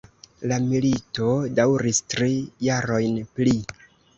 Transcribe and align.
La 0.51 0.55
milito 0.69 1.27
daŭris 1.59 2.01
tri 2.15 2.33
jarojn 2.69 3.21
pli. 3.37 3.55